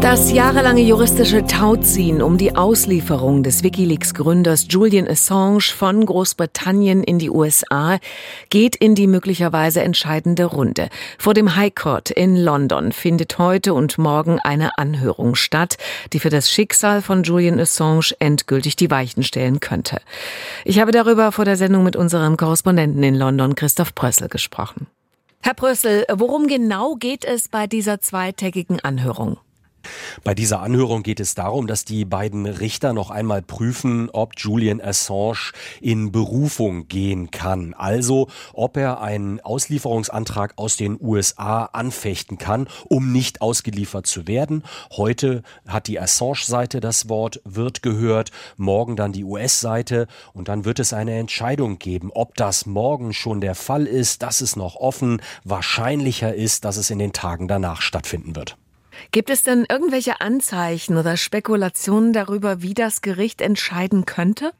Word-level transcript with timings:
Das 0.00 0.30
jahrelange 0.30 0.82
juristische 0.82 1.44
Tauziehen 1.44 2.22
um 2.22 2.38
die 2.38 2.54
Auslieferung 2.54 3.42
des 3.42 3.64
Wikileaks-Gründers 3.64 4.66
Julian 4.70 5.08
Assange 5.08 5.60
von 5.60 6.06
Großbritannien 6.06 7.02
in 7.02 7.18
die 7.18 7.30
USA 7.30 7.98
geht 8.48 8.76
in 8.76 8.94
die 8.94 9.08
möglicherweise 9.08 9.82
entscheidende 9.82 10.44
Runde. 10.44 10.88
Vor 11.18 11.34
dem 11.34 11.56
High 11.56 11.74
Court 11.74 12.10
in 12.10 12.36
London 12.36 12.92
findet 12.92 13.38
heute 13.38 13.74
und 13.74 13.98
morgen 13.98 14.38
eine 14.38 14.78
Anhörung 14.78 15.34
statt, 15.34 15.78
die 16.12 16.20
für 16.20 16.30
das 16.30 16.48
Schicksal 16.48 17.02
von 17.02 17.24
Julian 17.24 17.58
Assange 17.58 18.14
endgültig 18.20 18.76
die 18.76 18.92
Weichen 18.92 19.24
stellen 19.24 19.58
könnte. 19.58 20.00
Ich 20.64 20.78
habe 20.78 20.92
darüber 20.92 21.32
vor 21.32 21.44
der 21.44 21.56
Sendung 21.56 21.82
mit 21.82 21.96
unserem 21.96 22.36
Korrespondenten 22.36 23.02
in 23.02 23.16
London, 23.16 23.56
Christoph 23.56 23.96
Prössel, 23.96 24.28
gesprochen. 24.28 24.86
Herr 25.40 25.54
Prössel, 25.54 26.04
worum 26.12 26.46
genau 26.46 26.94
geht 26.94 27.24
es 27.24 27.48
bei 27.48 27.66
dieser 27.66 28.00
zweitägigen 28.00 28.78
Anhörung? 28.78 29.38
Bei 30.24 30.34
dieser 30.34 30.60
Anhörung 30.60 31.02
geht 31.02 31.20
es 31.20 31.34
darum, 31.34 31.66
dass 31.66 31.84
die 31.84 32.04
beiden 32.04 32.46
Richter 32.46 32.92
noch 32.92 33.10
einmal 33.10 33.42
prüfen, 33.42 34.10
ob 34.10 34.32
Julian 34.36 34.80
Assange 34.80 35.52
in 35.80 36.12
Berufung 36.12 36.88
gehen 36.88 37.30
kann. 37.30 37.74
Also, 37.74 38.28
ob 38.52 38.76
er 38.76 39.00
einen 39.00 39.40
Auslieferungsantrag 39.40 40.54
aus 40.56 40.76
den 40.76 40.98
USA 41.00 41.64
anfechten 41.64 42.38
kann, 42.38 42.68
um 42.88 43.12
nicht 43.12 43.40
ausgeliefert 43.40 44.06
zu 44.06 44.26
werden. 44.26 44.62
Heute 44.96 45.42
hat 45.66 45.86
die 45.86 46.00
Assange-Seite 46.00 46.80
das 46.80 47.08
Wort, 47.08 47.40
wird 47.44 47.82
gehört, 47.82 48.30
morgen 48.56 48.96
dann 48.96 49.12
die 49.12 49.24
US-Seite 49.24 50.06
und 50.32 50.48
dann 50.48 50.64
wird 50.64 50.78
es 50.78 50.92
eine 50.92 51.18
Entscheidung 51.18 51.78
geben, 51.78 52.10
ob 52.12 52.34
das 52.34 52.66
morgen 52.66 53.12
schon 53.12 53.40
der 53.40 53.54
Fall 53.54 53.86
ist, 53.86 54.22
dass 54.22 54.40
es 54.40 54.56
noch 54.56 54.76
offen, 54.76 55.20
wahrscheinlicher 55.44 56.34
ist, 56.34 56.64
dass 56.64 56.76
es 56.76 56.90
in 56.90 56.98
den 56.98 57.12
Tagen 57.12 57.48
danach 57.48 57.80
stattfinden 57.80 58.36
wird. 58.36 58.56
Gibt 59.10 59.30
es 59.30 59.42
denn 59.42 59.66
irgendwelche 59.68 60.20
Anzeichen 60.20 60.96
oder 60.96 61.16
Spekulationen 61.16 62.12
darüber, 62.12 62.62
wie 62.62 62.74
das 62.74 63.00
Gericht 63.02 63.40
entscheiden 63.40 64.06
könnte? 64.06 64.52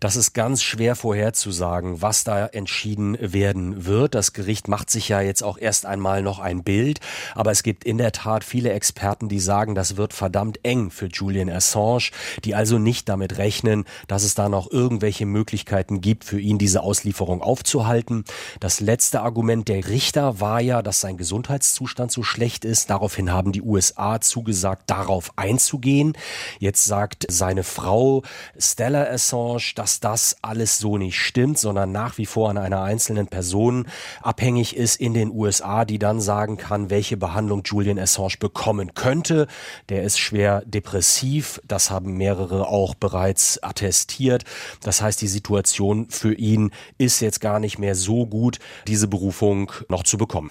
Das 0.00 0.16
ist 0.16 0.32
ganz 0.32 0.62
schwer 0.62 0.96
vorherzusagen, 0.96 2.02
was 2.02 2.24
da 2.24 2.46
entschieden 2.46 3.16
werden 3.20 3.86
wird. 3.86 4.14
Das 4.14 4.32
Gericht 4.32 4.68
macht 4.68 4.90
sich 4.90 5.08
ja 5.08 5.20
jetzt 5.20 5.42
auch 5.42 5.58
erst 5.58 5.86
einmal 5.86 6.22
noch 6.22 6.38
ein 6.38 6.62
Bild. 6.62 7.00
Aber 7.34 7.50
es 7.50 7.62
gibt 7.62 7.84
in 7.84 7.98
der 7.98 8.12
Tat 8.12 8.44
viele 8.44 8.72
Experten, 8.72 9.28
die 9.28 9.40
sagen, 9.40 9.74
das 9.74 9.96
wird 9.96 10.12
verdammt 10.12 10.60
eng 10.64 10.90
für 10.90 11.06
Julian 11.06 11.50
Assange, 11.50 12.10
die 12.44 12.54
also 12.54 12.78
nicht 12.78 13.08
damit 13.08 13.38
rechnen, 13.38 13.84
dass 14.08 14.24
es 14.24 14.34
da 14.34 14.48
noch 14.48 14.70
irgendwelche 14.70 15.26
Möglichkeiten 15.26 16.00
gibt, 16.00 16.24
für 16.24 16.40
ihn 16.40 16.58
diese 16.58 16.82
Auslieferung 16.82 17.42
aufzuhalten. 17.42 18.24
Das 18.60 18.80
letzte 18.80 19.20
Argument 19.22 19.68
der 19.68 19.88
Richter 19.88 20.40
war 20.40 20.60
ja, 20.60 20.82
dass 20.82 21.00
sein 21.00 21.16
Gesundheitszustand 21.16 22.10
so 22.10 22.22
schlecht 22.22 22.64
ist. 22.64 22.90
Daraufhin 22.90 23.32
haben 23.32 23.52
die 23.52 23.62
USA 23.62 24.20
zugesagt, 24.20 24.90
darauf 24.90 25.32
einzugehen. 25.36 26.16
Jetzt 26.58 26.84
sagt 26.84 27.26
seine 27.28 27.62
Frau 27.62 28.22
Stella 28.58 29.04
Assange, 29.04 29.72
dass 29.84 30.00
das 30.00 30.36
alles 30.40 30.78
so 30.78 30.96
nicht 30.96 31.18
stimmt, 31.18 31.58
sondern 31.58 31.92
nach 31.92 32.16
wie 32.16 32.24
vor 32.24 32.48
an 32.48 32.56
einer 32.56 32.80
einzelnen 32.80 33.26
Person 33.26 33.86
abhängig 34.22 34.74
ist 34.74 34.96
in 34.96 35.12
den 35.12 35.30
USA, 35.30 35.84
die 35.84 35.98
dann 35.98 36.22
sagen 36.22 36.56
kann, 36.56 36.88
welche 36.88 37.18
Behandlung 37.18 37.60
Julian 37.66 37.98
Assange 37.98 38.38
bekommen 38.40 38.94
könnte. 38.94 39.46
Der 39.90 40.02
ist 40.02 40.18
schwer 40.18 40.62
depressiv, 40.64 41.60
das 41.68 41.90
haben 41.90 42.16
mehrere 42.16 42.66
auch 42.66 42.94
bereits 42.94 43.62
attestiert. 43.62 44.44
Das 44.80 45.02
heißt, 45.02 45.20
die 45.20 45.28
Situation 45.28 46.08
für 46.08 46.32
ihn 46.32 46.70
ist 46.96 47.20
jetzt 47.20 47.42
gar 47.42 47.58
nicht 47.58 47.78
mehr 47.78 47.94
so 47.94 48.24
gut, 48.24 48.60
diese 48.86 49.06
Berufung 49.06 49.70
noch 49.90 50.04
zu 50.04 50.16
bekommen. 50.16 50.50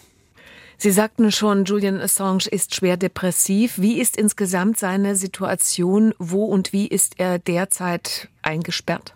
Sie 0.78 0.92
sagten 0.92 1.32
schon, 1.32 1.66
Julian 1.66 2.02
Assange 2.02 2.48
ist 2.52 2.76
schwer 2.76 2.98
depressiv. 2.98 3.80
Wie 3.80 4.00
ist 4.00 4.18
insgesamt 4.18 4.78
seine 4.78 5.16
Situation? 5.16 6.14
Wo 6.20 6.46
und 6.46 6.74
wie 6.74 6.88
ist 6.88 7.20
er 7.20 7.40
derzeit 7.40 8.28
eingesperrt? 8.42 9.16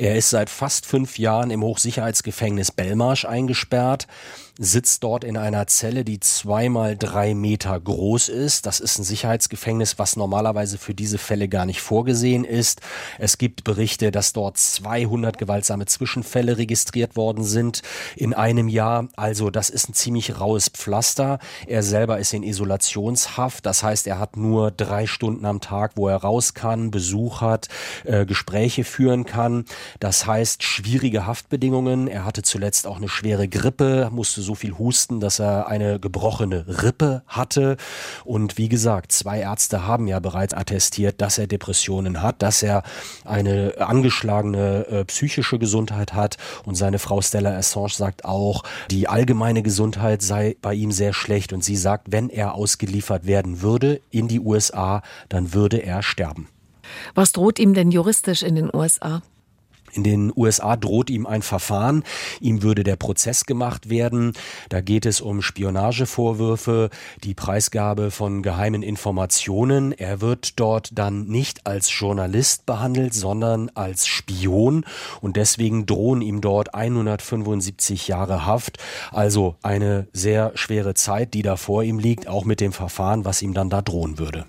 Er 0.00 0.16
ist 0.16 0.30
seit 0.30 0.48
fast 0.48 0.86
fünf 0.86 1.18
Jahren 1.18 1.50
im 1.50 1.62
Hochsicherheitsgefängnis 1.62 2.72
Belmarsh 2.72 3.26
eingesperrt 3.26 4.06
sitzt 4.62 5.02
dort 5.04 5.24
in 5.24 5.38
einer 5.38 5.66
Zelle, 5.68 6.04
die 6.04 6.20
zweimal 6.20 6.94
drei 6.94 7.32
Meter 7.32 7.80
groß 7.80 8.28
ist. 8.28 8.66
Das 8.66 8.78
ist 8.78 8.98
ein 8.98 9.04
Sicherheitsgefängnis, 9.04 9.98
was 9.98 10.16
normalerweise 10.16 10.76
für 10.76 10.92
diese 10.92 11.16
Fälle 11.16 11.48
gar 11.48 11.64
nicht 11.64 11.80
vorgesehen 11.80 12.44
ist. 12.44 12.82
Es 13.18 13.38
gibt 13.38 13.64
Berichte, 13.64 14.10
dass 14.10 14.34
dort 14.34 14.58
200 14.58 15.38
gewaltsame 15.38 15.86
Zwischenfälle 15.86 16.58
registriert 16.58 17.16
worden 17.16 17.42
sind 17.42 17.80
in 18.16 18.34
einem 18.34 18.68
Jahr. 18.68 19.08
Also 19.16 19.48
das 19.48 19.70
ist 19.70 19.88
ein 19.88 19.94
ziemlich 19.94 20.38
raues 20.38 20.68
Pflaster. 20.68 21.38
Er 21.66 21.82
selber 21.82 22.18
ist 22.18 22.34
in 22.34 22.42
Isolationshaft. 22.42 23.64
Das 23.64 23.82
heißt, 23.82 24.06
er 24.08 24.18
hat 24.18 24.36
nur 24.36 24.70
drei 24.70 25.06
Stunden 25.06 25.46
am 25.46 25.62
Tag, 25.62 25.92
wo 25.94 26.06
er 26.06 26.16
raus 26.16 26.52
kann, 26.52 26.90
Besuch 26.90 27.40
hat, 27.40 27.68
äh, 28.04 28.26
Gespräche 28.26 28.84
führen 28.84 29.24
kann. 29.24 29.64
Das 29.98 30.26
heißt, 30.26 30.62
schwierige 30.62 31.26
Haftbedingungen. 31.26 32.08
Er 32.08 32.24
hatte 32.24 32.42
zuletzt 32.42 32.86
auch 32.86 32.96
eine 32.96 33.08
schwere 33.08 33.48
Grippe, 33.48 34.08
musste 34.12 34.42
so 34.42 34.54
viel 34.54 34.78
Husten, 34.78 35.20
dass 35.20 35.38
er 35.38 35.68
eine 35.68 35.98
gebrochene 35.98 36.82
Rippe 36.82 37.22
hatte. 37.26 37.76
Und 38.24 38.58
wie 38.58 38.68
gesagt, 38.68 39.12
zwei 39.12 39.40
Ärzte 39.40 39.86
haben 39.86 40.06
ja 40.06 40.20
bereits 40.20 40.54
attestiert, 40.54 41.20
dass 41.20 41.38
er 41.38 41.46
Depressionen 41.46 42.22
hat, 42.22 42.42
dass 42.42 42.62
er 42.62 42.82
eine 43.24 43.74
angeschlagene 43.78 44.86
äh, 44.86 45.04
psychische 45.04 45.58
Gesundheit 45.58 46.12
hat. 46.12 46.36
Und 46.64 46.74
seine 46.76 46.98
Frau 46.98 47.20
Stella 47.20 47.56
Assange 47.56 47.90
sagt 47.90 48.24
auch, 48.24 48.62
die 48.90 49.08
allgemeine 49.08 49.62
Gesundheit 49.62 50.22
sei 50.22 50.56
bei 50.62 50.74
ihm 50.74 50.92
sehr 50.92 51.12
schlecht. 51.12 51.52
Und 51.52 51.64
sie 51.64 51.76
sagt, 51.76 52.12
wenn 52.12 52.28
er 52.28 52.54
ausgeliefert 52.54 53.26
werden 53.26 53.62
würde 53.62 54.00
in 54.10 54.28
die 54.28 54.40
USA, 54.40 55.02
dann 55.28 55.54
würde 55.54 55.78
er 55.78 56.02
sterben. 56.02 56.48
Was 57.14 57.32
droht 57.32 57.58
ihm 57.58 57.74
denn 57.74 57.90
juristisch 57.90 58.42
in 58.42 58.54
den 58.54 58.70
USA? 58.74 59.22
In 59.92 60.04
den 60.04 60.32
USA 60.34 60.76
droht 60.76 61.10
ihm 61.10 61.26
ein 61.26 61.42
Verfahren. 61.42 62.04
Ihm 62.40 62.62
würde 62.62 62.84
der 62.84 62.96
Prozess 62.96 63.44
gemacht 63.44 63.90
werden. 63.90 64.32
Da 64.68 64.80
geht 64.80 65.06
es 65.06 65.20
um 65.20 65.42
Spionagevorwürfe, 65.42 66.90
die 67.24 67.34
Preisgabe 67.34 68.10
von 68.10 68.42
geheimen 68.42 68.82
Informationen. 68.82 69.92
Er 69.92 70.20
wird 70.20 70.58
dort 70.60 70.90
dann 70.98 71.26
nicht 71.26 71.66
als 71.66 71.90
Journalist 71.96 72.66
behandelt, 72.66 73.14
sondern 73.14 73.70
als 73.74 74.06
Spion. 74.06 74.84
Und 75.20 75.36
deswegen 75.36 75.86
drohen 75.86 76.22
ihm 76.22 76.40
dort 76.40 76.74
175 76.74 78.08
Jahre 78.08 78.46
Haft. 78.46 78.78
Also 79.10 79.56
eine 79.62 80.08
sehr 80.12 80.52
schwere 80.54 80.94
Zeit, 80.94 81.34
die 81.34 81.42
da 81.42 81.56
vor 81.56 81.82
ihm 81.82 81.98
liegt, 81.98 82.28
auch 82.28 82.44
mit 82.44 82.60
dem 82.60 82.72
Verfahren, 82.72 83.24
was 83.24 83.42
ihm 83.42 83.54
dann 83.54 83.70
da 83.70 83.82
drohen 83.82 84.18
würde. 84.18 84.46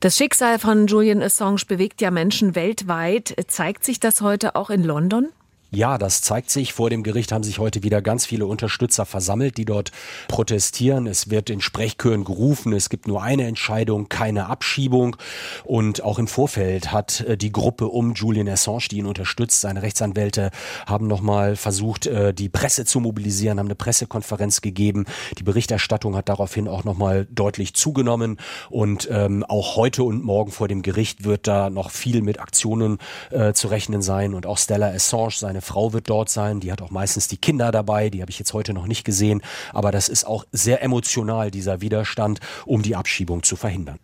Das 0.00 0.16
Schicksal 0.16 0.58
von 0.58 0.86
Julian 0.86 1.22
Assange 1.22 1.62
bewegt 1.66 2.00
ja 2.00 2.10
Menschen 2.10 2.54
weltweit. 2.54 3.34
Zeigt 3.48 3.84
sich 3.84 4.00
das 4.00 4.20
heute 4.20 4.56
auch 4.56 4.70
in 4.70 4.84
London? 4.84 5.28
Ja, 5.72 5.98
das 5.98 6.20
zeigt 6.20 6.50
sich. 6.50 6.72
Vor 6.72 6.90
dem 6.90 7.04
Gericht 7.04 7.30
haben 7.30 7.44
sich 7.44 7.60
heute 7.60 7.84
wieder 7.84 8.02
ganz 8.02 8.26
viele 8.26 8.46
Unterstützer 8.46 9.06
versammelt, 9.06 9.56
die 9.56 9.64
dort 9.64 9.92
protestieren. 10.26 11.06
Es 11.06 11.30
wird 11.30 11.48
in 11.48 11.60
Sprechchören 11.60 12.24
gerufen. 12.24 12.72
Es 12.72 12.88
gibt 12.88 13.06
nur 13.06 13.22
eine 13.22 13.46
Entscheidung, 13.46 14.08
keine 14.08 14.46
Abschiebung. 14.46 15.16
Und 15.62 16.02
auch 16.02 16.18
im 16.18 16.26
Vorfeld 16.26 16.90
hat 16.90 17.20
äh, 17.20 17.36
die 17.36 17.52
Gruppe 17.52 17.86
um 17.86 18.14
Julian 18.14 18.48
Assange, 18.48 18.88
die 18.90 18.98
ihn 18.98 19.06
unterstützt, 19.06 19.60
seine 19.60 19.82
Rechtsanwälte 19.82 20.50
haben 20.86 21.06
nochmal 21.06 21.54
versucht, 21.54 22.06
äh, 22.06 22.34
die 22.34 22.48
Presse 22.48 22.84
zu 22.84 22.98
mobilisieren, 22.98 23.60
haben 23.60 23.66
eine 23.66 23.76
Pressekonferenz 23.76 24.62
gegeben. 24.62 25.04
Die 25.38 25.44
Berichterstattung 25.44 26.16
hat 26.16 26.28
daraufhin 26.28 26.66
auch 26.66 26.82
nochmal 26.82 27.28
deutlich 27.30 27.74
zugenommen. 27.74 28.38
Und 28.70 29.08
ähm, 29.08 29.44
auch 29.44 29.76
heute 29.76 30.02
und 30.02 30.24
morgen 30.24 30.50
vor 30.50 30.66
dem 30.66 30.82
Gericht 30.82 31.22
wird 31.22 31.46
da 31.46 31.70
noch 31.70 31.92
viel 31.92 32.22
mit 32.22 32.40
Aktionen 32.40 32.98
äh, 33.30 33.52
zu 33.52 33.68
rechnen 33.68 34.02
sein. 34.02 34.34
Und 34.34 34.46
auch 34.46 34.58
Stella 34.58 34.88
Assange, 34.88 35.30
seine 35.36 35.59
seine 35.60 35.66
Frau 35.66 35.92
wird 35.92 36.08
dort 36.08 36.30
sein, 36.30 36.60
die 36.60 36.72
hat 36.72 36.80
auch 36.80 36.90
meistens 36.90 37.28
die 37.28 37.36
Kinder 37.36 37.70
dabei, 37.70 38.08
die 38.08 38.22
habe 38.22 38.30
ich 38.30 38.38
jetzt 38.38 38.54
heute 38.54 38.72
noch 38.72 38.86
nicht 38.86 39.04
gesehen, 39.04 39.42
aber 39.72 39.92
das 39.92 40.08
ist 40.08 40.26
auch 40.26 40.44
sehr 40.52 40.82
emotional, 40.82 41.50
dieser 41.50 41.80
Widerstand, 41.80 42.40
um 42.64 42.82
die 42.82 42.96
Abschiebung 42.96 43.42
zu 43.42 43.56
verhindern. 43.56 43.98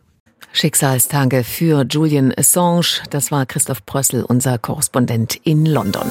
Schicksalstage 0.53 1.45
für 1.45 1.85
Julian 1.89 2.33
Assange. 2.37 3.03
Das 3.11 3.31
war 3.31 3.47
Christoph 3.47 3.85
Prössel, 3.87 4.23
unser 4.25 4.59
Korrespondent 4.59 5.37
in 5.45 5.67
London. 5.67 6.07